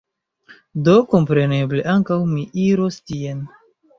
Do, 0.87 0.95
kompreneble, 1.11 1.83
ankaŭ 1.93 2.19
mi 2.31 2.47
iros 2.69 3.01
tien 3.11 3.47